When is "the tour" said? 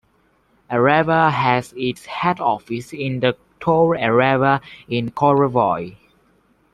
3.19-3.95